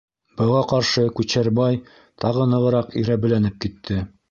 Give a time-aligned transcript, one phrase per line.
[0.39, 1.77] Быға ҡаршы Күчәрбай
[2.25, 4.03] тағы нығыраҡ ирәбеләнеп китте.